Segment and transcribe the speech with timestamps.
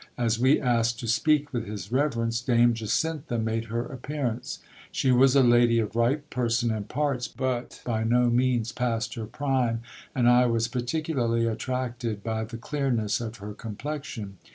[0.17, 4.57] As we asked to speak with his reverence, Dame Jacintha made her appearance.
[4.91, 9.27] She was a lady of ripe person and parts, but by no means past her
[9.27, 9.83] prime;
[10.15, 14.37] and I was particularly attracted by the clearness of her complexion.